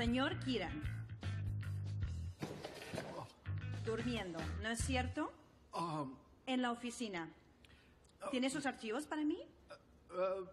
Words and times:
Señor 0.00 0.40
Kiran. 0.40 0.82
Durmiendo, 3.84 4.38
¿no 4.62 4.70
es 4.70 4.78
cierto? 4.80 5.30
Um, 5.74 6.14
En 6.46 6.62
la 6.62 6.72
oficina. 6.72 7.28
¿Tiene 8.30 8.48
sus 8.48 8.64
archivos 8.64 9.04
para 9.04 9.24
mí? 9.24 9.38
uh, 10.08 10.46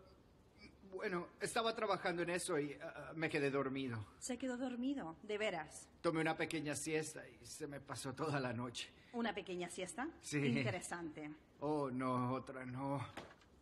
bueno, 0.97 1.29
estaba 1.39 1.73
trabajando 1.77 2.23
en 2.23 2.31
eso 2.31 2.59
y 2.59 2.73
uh, 2.73 3.15
me 3.15 3.29
quedé 3.29 3.49
dormido. 3.49 4.05
Se 4.19 4.37
quedó 4.37 4.57
dormido, 4.57 5.15
de 5.23 5.37
veras. 5.37 5.87
Tomé 6.01 6.19
una 6.19 6.35
pequeña 6.35 6.75
siesta 6.75 7.23
y 7.25 7.45
se 7.45 7.67
me 7.67 7.79
pasó 7.79 8.13
toda 8.13 8.41
la 8.41 8.51
noche. 8.51 8.89
¿Una 9.13 9.33
pequeña 9.33 9.69
siesta? 9.69 10.09
Sí. 10.21 10.45
Interesante. 10.45 11.31
Oh, 11.61 11.89
no, 11.89 12.33
otra 12.33 12.65
no. 12.65 12.99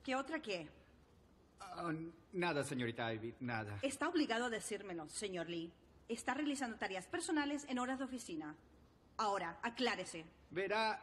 ¿Qué 0.03 0.15
otra 0.15 0.39
qué? 0.39 0.67
Ah, 1.59 1.91
nada, 2.33 2.63
señorita 2.63 3.13
Ivy, 3.13 3.35
nada. 3.41 3.79
Está 3.81 4.07
obligado 4.07 4.45
a 4.45 4.49
decírmelo, 4.49 5.07
señor 5.09 5.49
Lee. 5.49 5.71
Está 6.07 6.33
realizando 6.33 6.77
tareas 6.77 7.07
personales 7.07 7.65
en 7.67 7.79
horas 7.79 7.99
de 7.99 8.05
oficina. 8.05 8.55
Ahora, 9.17 9.59
aclárese. 9.63 10.25
Verá, 10.51 10.99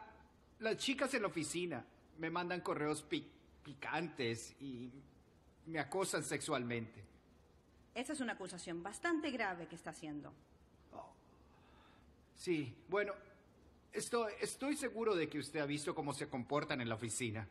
las 0.59 0.77
chicas 0.77 1.13
en 1.13 1.21
la 1.23 1.27
oficina 1.27 1.85
me 2.19 2.29
mandan 2.29 2.61
correos 2.61 3.01
pi- 3.03 3.29
picantes 3.63 4.55
y 4.61 4.91
me 5.65 5.79
acosan 5.79 6.23
sexualmente. 6.23 7.03
Esa 7.95 8.13
es 8.13 8.19
una 8.21 8.33
acusación 8.33 8.81
bastante 8.81 9.29
grave 9.31 9.67
que 9.67 9.75
está 9.75 9.89
haciendo. 9.91 10.33
Sí, 12.35 12.75
bueno, 12.89 13.13
estoy, 13.91 14.33
estoy 14.41 14.75
seguro 14.75 15.15
de 15.15 15.29
que 15.29 15.39
usted 15.39 15.59
ha 15.59 15.65
visto 15.65 15.93
cómo 15.95 16.13
se 16.13 16.27
comportan 16.27 16.81
en 16.81 16.89
la 16.89 16.95
oficina. 16.95 17.47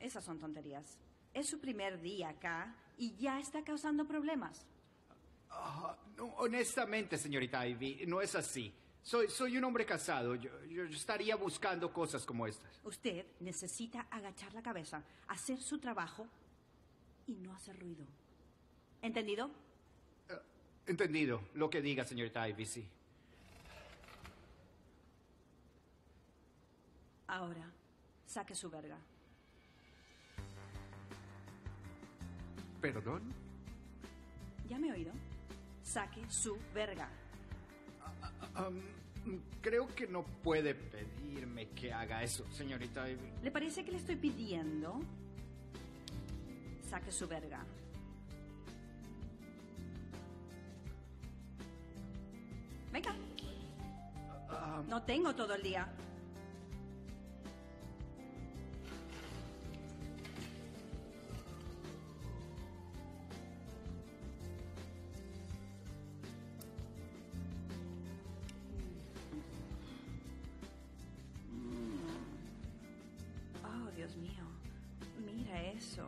Esas 0.00 0.24
son 0.24 0.38
tonterías. 0.38 0.96
Es 1.34 1.48
su 1.48 1.60
primer 1.60 2.00
día 2.00 2.30
acá 2.30 2.74
y 2.96 3.14
ya 3.16 3.38
está 3.38 3.62
causando 3.62 4.06
problemas. 4.06 4.66
Ah, 5.50 5.96
no, 6.16 6.26
honestamente, 6.36 7.16
señorita 7.16 7.66
Ivy, 7.66 8.04
no 8.06 8.20
es 8.20 8.34
así. 8.34 8.74
Soy, 9.02 9.28
soy 9.28 9.56
un 9.56 9.64
hombre 9.64 9.86
casado. 9.86 10.34
Yo, 10.34 10.50
yo 10.66 10.84
estaría 10.84 11.36
buscando 11.36 11.92
cosas 11.92 12.26
como 12.26 12.46
estas. 12.46 12.80
Usted 12.84 13.24
necesita 13.40 14.06
agachar 14.10 14.52
la 14.52 14.62
cabeza, 14.62 15.02
hacer 15.28 15.58
su 15.60 15.78
trabajo 15.78 16.26
y 17.26 17.36
no 17.36 17.54
hacer 17.54 17.78
ruido. 17.78 18.04
¿Entendido? 19.00 19.50
Entendido 20.86 21.42
lo 21.54 21.68
que 21.68 21.82
diga, 21.82 22.04
señorita 22.04 22.48
Ivy, 22.48 22.64
sí. 22.64 22.88
Ahora, 27.26 27.70
saque 28.26 28.54
su 28.54 28.70
verga. 28.70 28.98
¿Perdón? 32.80 33.22
¿Ya 34.68 34.78
me 34.78 34.88
he 34.88 34.92
oído? 34.92 35.12
Saque 35.82 36.20
su 36.28 36.56
verga. 36.74 37.08
Am, 38.54 38.80
creo 39.60 39.88
que 39.94 40.06
no 40.06 40.22
puede 40.22 40.74
pedirme 40.74 41.68
que 41.70 41.92
haga 41.92 42.22
eso, 42.22 42.44
señorita 42.52 43.08
Ivy. 43.08 43.32
¿Le 43.42 43.50
parece 43.50 43.84
que 43.84 43.92
le 43.92 43.98
estoy 43.98 44.16
pidiendo? 44.16 45.00
Saque 46.88 47.10
su 47.10 47.26
verga. 47.26 47.64
Venga. 52.92 53.14
No 54.88 55.02
tengo 55.02 55.34
todo 55.34 55.54
el 55.54 55.62
día. 55.62 55.88
Eso. 75.78 76.04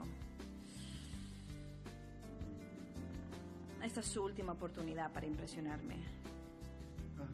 Esta 3.82 4.00
es 4.00 4.06
su 4.06 4.22
última 4.22 4.53
oportunidad 4.53 5.10
para 5.12 5.26
impresionarme. 5.26 5.97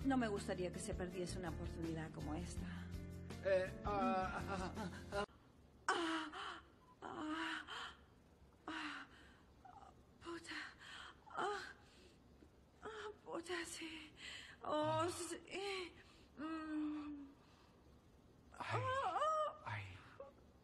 No 0.04 0.16
me 0.16 0.28
gustaría 0.28 0.72
que 0.72 0.78
se 0.78 0.94
perdiese 0.94 1.38
una 1.38 1.48
oportunidad 1.50 2.10
como 2.12 2.34
esta. 2.34 2.66
Eh, 3.44 3.70
ah, 3.84 4.40
ah, 4.48 4.72
ah, 4.76 4.90
ah. 5.12 5.24
Puta. 10.22 10.54
Ah, 11.36 11.60
ah, 12.82 13.10
puta, 13.24 13.54
sí. 13.66 14.12
Oh, 14.62 15.06
sí. 15.08 15.92
Mm. 16.38 17.26
Ay, 18.58 18.80
Ah, 18.82 19.52
ay. 19.66 19.84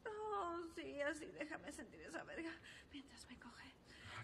Oh, 0.06 0.60
sí, 0.74 1.00
así 1.02 1.26
déjame 1.38 1.72
sentir 1.72 2.00
esa 2.02 2.22
verga 2.24 2.50
mientras 2.92 3.26
me 3.28 3.38
coge. 3.38 3.72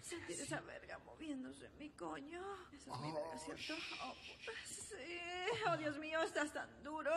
Sentir 0.09 0.41
esa 0.41 0.59
verga 0.61 0.97
moviéndose 0.99 1.65
en 1.67 1.77
mi 1.77 1.89
coño. 1.91 2.41
Esa 2.73 2.91
es 2.93 2.99
mi 2.99 3.11
verga, 3.11 3.37
¿cierto? 3.37 3.73
Oh, 4.03 4.13
puta, 4.13 4.51
sí. 4.65 4.95
Oh, 5.67 5.77
Dios 5.77 5.97
mío, 5.99 6.19
estás 6.21 6.51
tan 6.51 6.83
duro. 6.83 7.11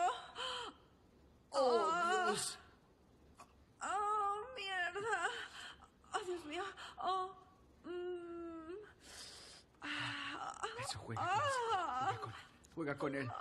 ¡Oh, 1.49 1.91
Dios! 2.25 2.59
Oh, 3.81 4.45
mierda. 4.55 5.27
Oh, 6.13 6.19
Dios 6.19 6.45
mío. 6.45 6.63
Oh. 6.97 7.35
mm. 7.83 8.73
Eso, 10.79 10.99
juega 10.99 11.21
con 11.21 11.37
eso. 11.47 11.59
ah, 11.73 12.13
Juega 12.13 12.19
con 12.19 12.33
él. 12.33 12.45
Juega 12.75 12.97
con 12.97 13.15
él. 13.15 13.31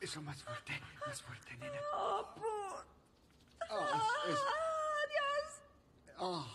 Eso, 0.00 0.22
más 0.22 0.42
fuerte. 0.42 0.80
Más 1.06 1.22
fuerte, 1.22 1.56
nena. 1.58 1.78
oh, 1.94 2.34
pu- 2.34 2.84
Ah, 3.72 4.24
es- 4.26 4.32
es- 4.32 4.40
ah, 4.40 5.06
Dios. 5.10 5.62
ah. 6.18 6.46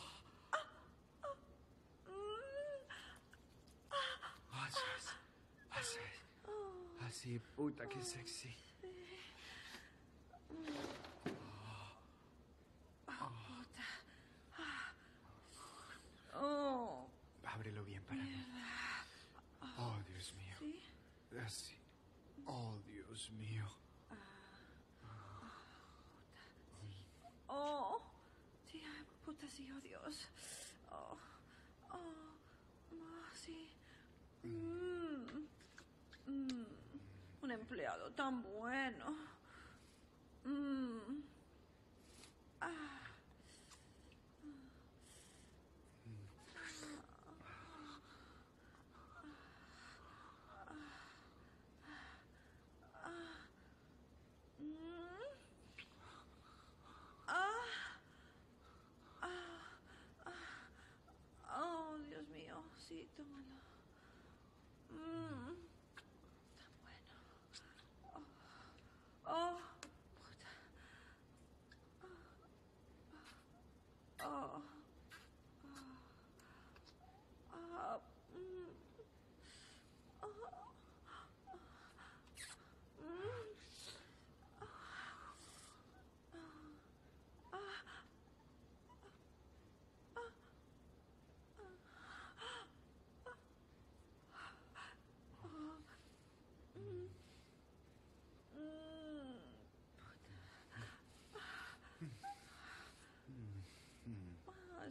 Así 4.52 4.80
es. 4.98 5.14
Así 7.06 7.15
Así, 7.26 7.40
puta, 7.40 7.90
qué 7.90 8.04
sexy. 8.04 8.56
Oh. 16.36 17.10
Ábrelo 17.44 17.84
bien 17.84 18.04
para 18.04 18.22
mí. 18.22 18.46
Oh, 19.80 19.98
Dios 20.08 20.36
mío. 20.36 20.56
Así. 21.44 21.76
Oh, 22.46 22.78
Dios 22.86 23.32
mío. 23.32 23.66
Oh, 27.48 28.00
sí, 28.72 28.84
puta, 29.26 29.50
sí, 29.50 29.72
oh 29.72 29.82
Dios. 29.82 30.28
Oh, 30.92 31.18
oh, 31.90 32.38
oh, 32.92 33.34
sí. 33.34 33.68
Mm, 34.44 34.85
empleado 37.56 38.12
tan 38.12 38.44
bueno. 38.44 39.06
Mm. 40.44 41.22
Ah. 42.62 43.02
Mm. 54.60 54.96
Ah. 57.28 57.66
Ah. 59.22 59.30
Ah. 60.26 60.32
Oh, 61.58 61.98
Dios 62.08 62.28
mío. 62.30 62.64
Sí, 62.88 63.10
tómalo. 63.18 63.56
Mm. 64.90 65.56
Tan 66.60 66.74
bueno. 66.84 67.16
Oh. 69.26 69.60
Oh. 74.24 74.62
Puta. 74.62 74.76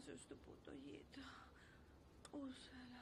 Ese 0.05 0.13
es 0.17 0.27
tu 0.27 0.37
puto 0.37 0.71
hoyito. 0.71 1.21
Úsalo. 2.33 3.01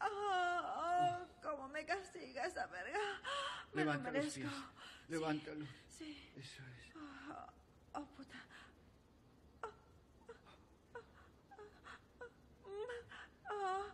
Ah, 0.00 1.26
¿Cómo 1.42 1.68
me 1.68 1.84
castiga 1.84 2.46
esa 2.46 2.66
verga? 2.66 2.98
Me 3.72 3.84
lo 3.84 3.92
Levanta 3.92 4.10
los 4.12 4.36
merezco. 4.36 4.48
Levántalo. 5.08 5.66
Sí. 5.88 6.30
Eso 6.36 6.62
es. 6.62 6.92
Ah, 6.96 7.52
Oh, 7.92 8.06
puta. 8.16 8.36
Ah, 9.62 9.68
ah, 13.50 13.86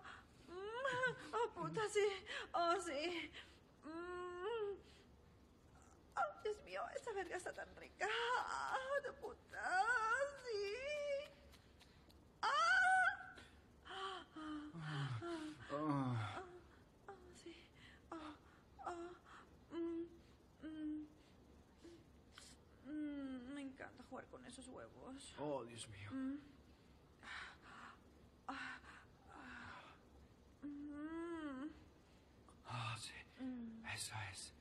mm, 0.49 1.35
Oh, 1.35 1.51
puta, 1.55 1.81
sí. 1.89 2.07
Oh, 2.53 2.75
sí. 2.85 3.31
Mm. 3.85 4.77
Oh, 6.17 6.43
Dios 6.45 6.63
mío, 6.65 6.83
esa 6.95 7.06
verga 7.17 7.37
está 7.37 7.53
tan 7.53 7.75
rica. 7.77 8.07
Ah, 8.39 8.77
de 9.03 9.13
puta, 9.15 9.83
sí. 10.45 10.75
Ah. 12.43 12.49
Ah, 14.75 16.37
Ah, 17.09 17.13
sí. 17.43 17.55
Ah, 18.11 18.35
ah, 18.87 19.11
mm, 19.73 20.05
mm, 20.63 21.07
mm, 22.85 23.55
me 23.55 23.63
encanta 23.63 24.03
jugar 24.09 24.27
con 24.27 24.45
esos 24.47 24.69
huevos. 24.69 25.35
oh, 25.39 25.65
Dios 25.65 25.89
mío. 25.89 26.11
Mm, 26.13 26.37
Ah, 32.69 32.97
sí. 32.99 33.13
mm, 33.43 33.85
Eso 33.95 34.15
es. 34.33 34.53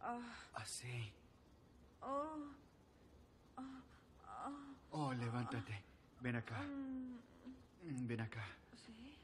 ah, 0.00 0.20
Así. 0.54 1.12
Oh, 2.02 2.52
ah, 3.56 3.82
ah, 4.26 4.74
Oh, 4.90 5.12
levántate. 5.12 5.82
Ven 6.20 6.36
acá. 6.36 6.60
mm, 6.62 8.06
Ven 8.06 8.20
acá. 8.20 8.44
sí. 8.74 9.16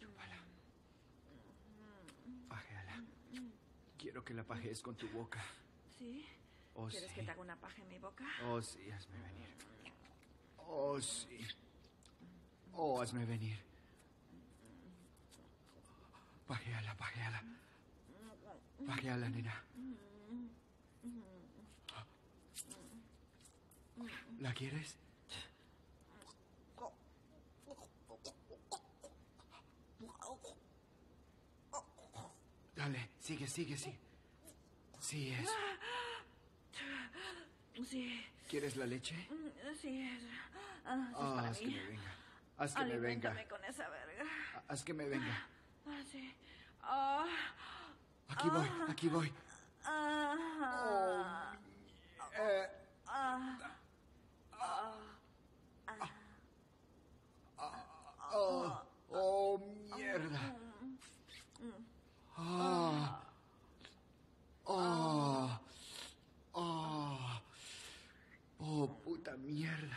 Chúpala. 0.00 0.36
Pajeala. 2.48 3.02
Quiero 3.98 4.24
que 4.24 4.34
la 4.34 4.44
pajees 4.44 4.82
con 4.82 4.96
tu 4.96 5.08
boca. 5.10 5.40
¿Sí? 5.98 6.24
Oh, 6.74 6.86
¿Quieres 6.88 7.08
sí. 7.10 7.14
que 7.16 7.22
te 7.24 7.30
haga 7.30 7.40
una 7.40 7.56
paja 7.56 7.82
en 7.82 7.88
mi 7.88 7.98
boca? 7.98 8.24
Oh, 8.46 8.62
sí, 8.62 8.90
hazme 8.90 9.20
venir. 9.22 9.48
Oh, 10.58 11.00
sí. 11.00 11.38
Oh, 12.74 13.00
hazme 13.02 13.24
venir. 13.24 13.58
Pajeala, 16.46 16.94
pajeala. 16.96 17.42
Pajeala, 18.86 19.28
nena. 19.28 19.62
¿La 24.40 24.52
quieres? 24.54 24.96
Dale, 32.76 33.10
sigue, 33.18 33.46
sigue, 33.46 33.76
sigue. 33.76 33.98
Sí 35.00 35.30
es. 35.32 35.48
Sí, 37.88 38.24
¿Quieres 38.48 38.76
la 38.76 38.86
leche? 38.86 39.14
sí. 39.80 40.00
es- 40.02 40.22
Ah, 40.84 41.08
eso 41.10 41.18
es 41.20 41.34
para 41.34 41.48
haz 41.50 41.58
que 41.58 41.66
mí. 41.66 41.74
me 41.74 41.84
venga. 41.86 42.14
Haz 42.56 42.74
que 42.74 42.84
me 42.84 42.96
venga. 42.98 43.48
con 43.48 43.64
esa 43.64 43.88
verga. 43.90 44.24
Haz 44.68 44.82
que 44.84 44.94
me 44.94 45.04
venga. 45.08 45.46
Ah, 45.86 46.02
sí. 46.10 46.34
Ah, 46.82 47.26
Aquí 48.28 48.48
voy, 48.48 48.66
aquí 48.88 49.08
voy. 49.08 49.32
Oh, 49.88 50.36
eh. 52.36 52.68
ah, 53.08 53.56
ah, 58.28 58.84
oh, 59.08 59.56
mierda. 59.96 60.44
Oh, 68.60 68.86
puta 69.02 69.32
mierda. 69.40 69.96